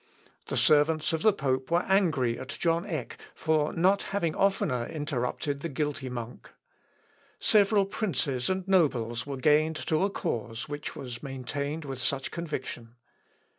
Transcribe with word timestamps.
The 0.47 0.57
servants 0.57 1.13
of 1.13 1.21
the 1.21 1.31
pope 1.31 1.69
were 1.69 1.83
angry 1.83 2.39
at 2.39 2.47
John 2.59 2.87
Eck 2.87 3.19
for 3.35 3.71
not 3.71 4.01
having 4.01 4.33
oftener 4.33 4.87
interrupted 4.87 5.59
the 5.59 5.69
guilty 5.69 6.09
monk. 6.09 6.49
Several 7.37 7.85
princes 7.85 8.49
and 8.49 8.67
nobles 8.67 9.27
were 9.27 9.37
gained 9.37 9.75
to 9.75 10.01
a 10.03 10.09
cause 10.09 10.67
which 10.67 10.95
was 10.95 11.21
maintained 11.21 11.85
with 11.85 11.99
such 11.99 12.31
conviction. 12.31 12.95